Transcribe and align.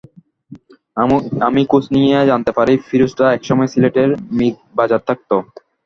আমি 1.47 1.61
খোঁজ 1.71 1.85
নিয়ে 1.95 2.17
জানতে 2.29 2.51
পারি 2.57 2.73
ফিরোজরা 2.87 3.27
একসময় 3.31 3.69
সিলেটের 3.73 4.09
মীরবাজারে 4.37 5.05
থাকত। 5.07 5.31